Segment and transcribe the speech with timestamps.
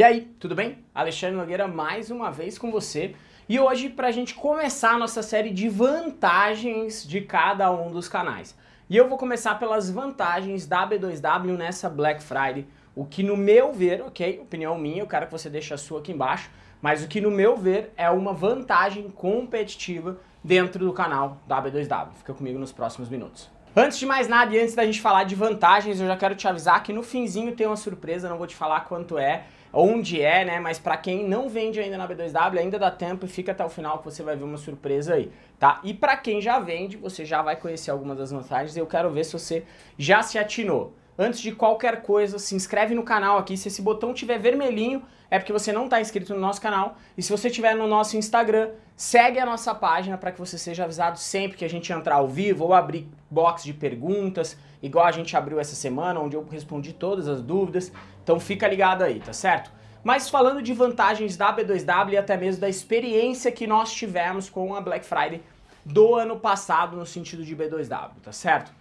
[0.00, 0.78] E aí, tudo bem?
[0.94, 3.14] Alexandre Nogueira mais uma vez com você.
[3.46, 8.08] E hoje, para a gente começar a nossa série de vantagens de cada um dos
[8.08, 8.56] canais.
[8.88, 12.66] E eu vou começar pelas vantagens da B2W nessa Black Friday.
[12.96, 14.40] O que no meu ver, ok?
[14.40, 16.50] Opinião minha, eu quero que você deixe a sua aqui embaixo.
[16.80, 22.14] Mas o que no meu ver é uma vantagem competitiva dentro do canal da B2W.
[22.14, 23.50] Fica comigo nos próximos minutos.
[23.76, 26.48] Antes de mais nada e antes da gente falar de vantagens, eu já quero te
[26.48, 30.44] avisar que no finzinho tem uma surpresa, não vou te falar quanto é, onde é,
[30.44, 30.60] né?
[30.60, 33.68] Mas para quem não vende ainda na B2W, ainda dá tempo e fica até o
[33.68, 35.80] final que você vai ver uma surpresa aí, tá?
[35.84, 39.10] E para quem já vende, você já vai conhecer algumas das vantagens e eu quero
[39.10, 39.64] ver se você
[39.98, 40.94] já se atinou.
[41.18, 43.56] Antes de qualquer coisa, se inscreve no canal aqui.
[43.56, 46.96] Se esse botão tiver vermelhinho, é porque você não está inscrito no nosso canal.
[47.16, 50.84] E se você estiver no nosso Instagram, segue a nossa página para que você seja
[50.84, 55.12] avisado sempre que a gente entrar ao vivo ou abrir box de perguntas, igual a
[55.12, 57.92] gente abriu essa semana, onde eu respondi todas as dúvidas.
[58.22, 59.70] Então fica ligado aí, tá certo?
[60.02, 64.74] Mas falando de vantagens da B2W e até mesmo da experiência que nós tivemos com
[64.74, 65.42] a Black Friday
[65.84, 68.72] do ano passado no sentido de B2W, tá certo?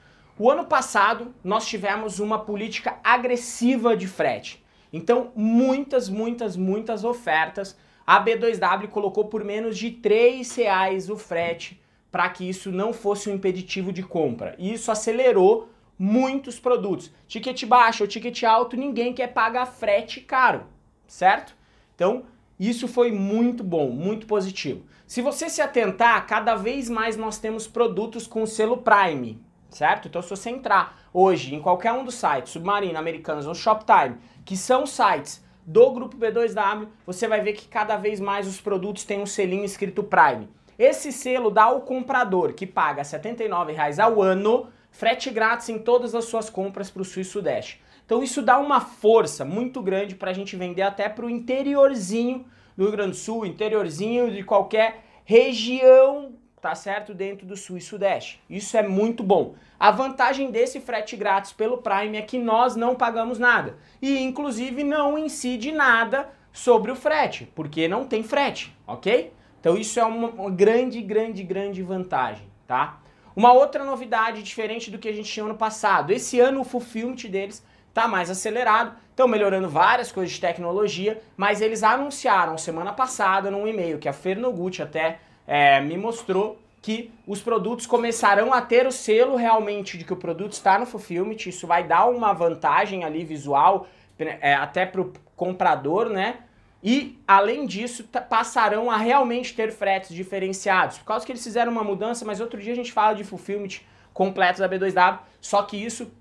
[0.42, 4.64] O ano passado nós tivemos uma política agressiva de frete.
[4.92, 7.78] Então, muitas, muitas, muitas ofertas.
[8.08, 13.30] A B2W colocou por menos de R$ reais o frete para que isso não fosse
[13.30, 14.56] um impeditivo de compra.
[14.58, 15.68] E isso acelerou
[16.00, 17.12] muitos produtos.
[17.28, 20.68] Ticket baixo ou ticket alto, ninguém quer pagar frete caro,
[21.06, 21.54] certo?
[21.94, 22.24] Então,
[22.58, 24.86] isso foi muito bom, muito positivo.
[25.06, 30.08] Se você se atentar, cada vez mais nós temos produtos com selo Prime certo?
[30.08, 34.58] Então se você entrar hoje em qualquer um dos sites, Submarino, Americanos ou Shoptime, que
[34.58, 39.22] são sites do grupo B2W, você vai ver que cada vez mais os produtos têm
[39.22, 40.50] um selinho escrito Prime.
[40.78, 46.16] Esse selo dá ao comprador que paga R$ 79,00 ao ano, frete grátis em todas
[46.16, 47.82] as suas compras para o Sul e Sudeste.
[48.06, 52.46] Então isso dá uma força muito grande para a gente vender até para o interiorzinho
[52.76, 57.14] do Rio Grande do Sul, interiorzinho de qualquer região tá certo?
[57.14, 58.42] Dentro do Sul e Sudeste.
[58.50, 59.56] Isso é muito bom.
[59.80, 63.78] A vantagem desse frete grátis pelo Prime é que nós não pagamos nada.
[64.02, 69.32] E inclusive não incide nada sobre o frete, porque não tem frete, ok?
[69.60, 73.00] Então isso é uma, grande, grande, grande vantagem, tá?
[73.36, 76.12] Uma outra novidade diferente do que a gente tinha ano passado.
[76.12, 81.62] Esse ano o fulfillment deles tá mais acelerado, estão melhorando várias coisas de tecnologia, mas
[81.62, 87.42] eles anunciaram semana passada num e-mail que a Fernogut até é, me mostrou que os
[87.42, 91.66] produtos começarão a ter o selo realmente de que o produto está no fulfillment, isso
[91.66, 93.88] vai dar uma vantagem ali visual
[94.20, 96.42] é, até para o comprador, né?
[96.84, 101.00] E, além disso, passarão a realmente ter fretes diferenciados.
[101.00, 103.82] Por causa que eles fizeram uma mudança, mas outro dia a gente fala de fulfillment
[104.14, 106.12] completo da B2W, só que isso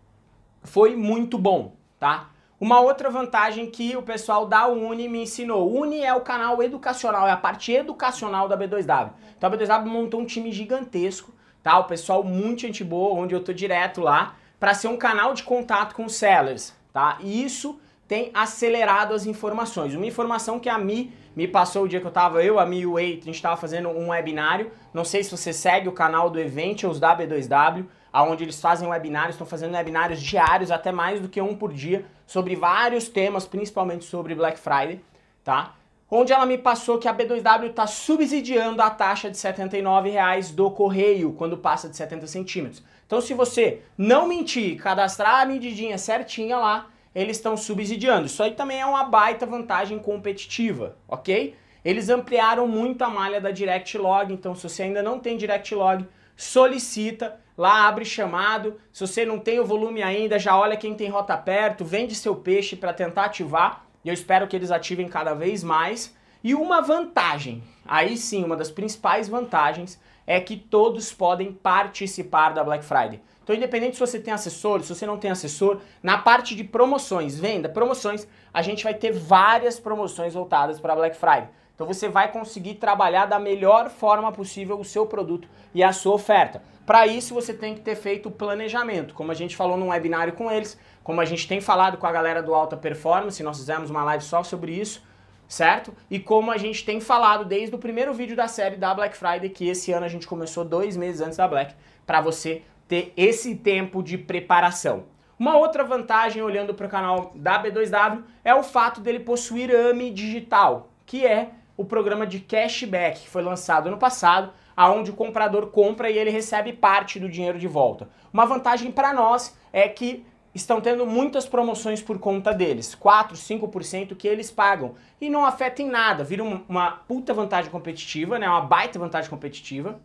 [0.65, 2.31] foi muito bom, tá?
[2.61, 5.73] Uma outra vantagem que o pessoal da Uni me ensinou.
[5.73, 9.11] Uni é o canal educacional, é a parte educacional da B2W.
[9.37, 11.33] Então a B2W montou um time gigantesco,
[11.63, 11.79] tá?
[11.79, 15.45] O pessoal muito gente boa, onde eu tô direto lá, para ser um canal de
[15.45, 17.19] contato com sellers, tá?
[17.21, 19.95] E isso tem acelerado as informações.
[19.95, 22.81] Uma informação que a Mi me passou o dia que eu tava, eu, a Mi
[22.81, 24.73] e o Wait, a gente tava fazendo um webinário.
[24.93, 29.35] Não sei se você segue o canal do Eventials da B2W onde eles fazem webinários,
[29.35, 34.05] estão fazendo webinários diários, até mais do que um por dia, sobre vários temas, principalmente
[34.05, 35.01] sobre Black Friday,
[35.45, 35.75] tá?
[36.11, 40.71] Onde ela me passou que a B2W está subsidiando a taxa de R$ 79,00 do
[40.71, 42.83] correio quando passa de 70 centímetros.
[43.07, 48.27] Então, se você não mentir, cadastrar a medidinha certinha lá, eles estão subsidiando.
[48.27, 51.55] Isso aí também é uma baita vantagem competitiva, ok?
[51.85, 55.75] Eles ampliaram muito a malha da Direct Log, então se você ainda não tem Direct
[55.75, 58.77] Log, solicita Lá abre chamado.
[58.93, 62.37] Se você não tem o volume ainda, já olha quem tem rota perto, vende seu
[62.37, 63.85] peixe para tentar ativar.
[64.05, 66.17] E eu espero que eles ativem cada vez mais.
[66.45, 72.63] E uma vantagem, aí sim, uma das principais vantagens é que todos podem participar da
[72.63, 73.21] Black Friday.
[73.43, 77.41] Então, independente se você tem assessor, se você não tem assessor, na parte de promoções,
[77.41, 81.49] venda, promoções, a gente vai ter várias promoções voltadas para Black Friday.
[81.79, 86.15] Então, você vai conseguir trabalhar da melhor forma possível o seu produto e a sua
[86.15, 86.61] oferta.
[86.85, 90.51] Para isso você tem que ter feito planejamento, como a gente falou num webinário com
[90.51, 94.03] eles, como a gente tem falado com a galera do Alta Performance, nós fizemos uma
[94.03, 95.07] live só sobre isso,
[95.47, 95.95] certo?
[96.11, 99.49] E como a gente tem falado desde o primeiro vídeo da série da Black Friday,
[99.49, 103.55] que esse ano a gente começou dois meses antes da Black, para você ter esse
[103.55, 105.05] tempo de preparação.
[105.39, 110.11] Uma outra vantagem, olhando para o canal da B2W, é o fato dele possuir AMI
[110.11, 115.69] Digital, que é o programa de cashback que foi lançado ano passado, aonde o comprador
[115.69, 118.11] compra e ele recebe parte do dinheiro de volta.
[118.33, 124.17] Uma vantagem para nós é que estão tendo muitas promoções por conta deles, 4, 5%
[124.17, 128.49] que eles pagam e não afeta em nada, vira uma puta vantagem competitiva, né?
[128.49, 130.01] Uma baita vantagem competitiva.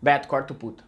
[0.00, 0.82] Beto, corta o puta.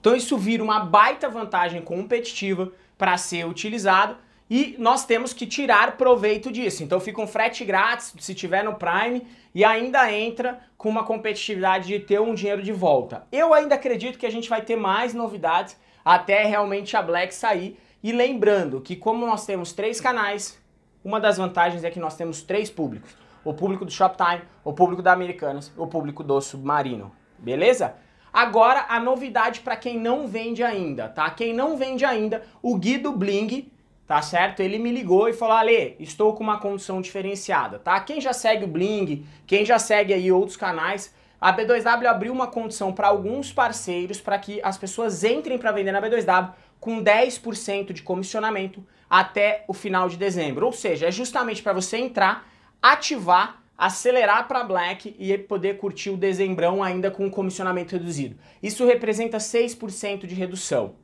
[0.00, 4.16] Então isso vira uma baita vantagem competitiva para ser utilizado
[4.50, 6.82] e nós temos que tirar proveito disso.
[6.82, 9.24] Então fica um frete grátis se tiver no Prime
[9.54, 13.24] e ainda entra com uma competitividade de ter um dinheiro de volta.
[13.30, 17.78] Eu ainda acredito que a gente vai ter mais novidades até realmente a Black sair.
[18.02, 20.60] E lembrando que como nós temos três canais,
[21.04, 23.16] uma das vantagens é que nós temos três públicos.
[23.44, 27.12] O público do Shoptime, o público da Americanas, o público do Submarino.
[27.38, 27.94] Beleza?
[28.32, 31.30] Agora a novidade para quem não vende ainda, tá?
[31.30, 33.70] Quem não vende ainda, o Guido Bling
[34.10, 34.58] tá certo?
[34.58, 38.00] Ele me ligou e falou, Ale, estou com uma condição diferenciada, tá?
[38.00, 42.48] Quem já segue o Bling, quem já segue aí outros canais, a B2W abriu uma
[42.48, 47.92] condição para alguns parceiros para que as pessoas entrem para vender na B2W com 10%
[47.92, 50.66] de comissionamento até o final de dezembro.
[50.66, 52.50] Ou seja, é justamente para você entrar,
[52.82, 58.36] ativar, acelerar para Black e poder curtir o dezembrão ainda com comissionamento reduzido.
[58.60, 60.96] Isso representa 6% de redução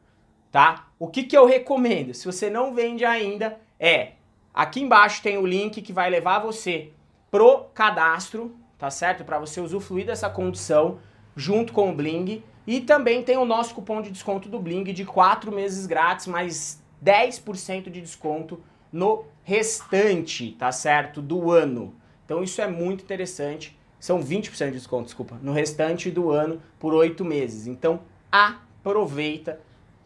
[0.56, 0.88] tá?
[0.98, 4.12] O que, que eu recomendo, se você não vende ainda, é
[4.54, 6.92] aqui embaixo tem o link que vai levar você
[7.30, 9.22] pro cadastro, tá certo?
[9.22, 10.98] Para você usufruir dessa condição
[11.36, 12.42] junto com o Bling.
[12.66, 16.82] E também tem o nosso cupom de desconto do Bling de 4 meses grátis, mais
[17.04, 18.58] 10% de desconto
[18.90, 21.20] no restante, tá certo?
[21.20, 21.94] Do ano.
[22.24, 23.78] Então isso é muito interessante.
[24.00, 27.66] São 20% de desconto, desculpa, no restante do ano por 8 meses.
[27.66, 28.00] Então
[28.32, 29.60] aproveita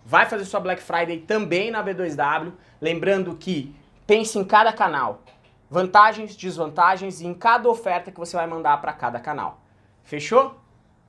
[0.04, 2.52] vai fazer sua Black Friday também na B2W.
[2.80, 3.74] Lembrando que
[4.06, 5.22] pense em cada canal,
[5.68, 9.60] vantagens, desvantagens e em cada oferta que você vai mandar para cada canal.
[10.02, 10.58] Fechou?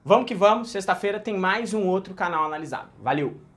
[0.04, 2.90] Vamos que vamos, sexta-feira tem mais um outro canal analisado.
[3.00, 3.51] Valeu!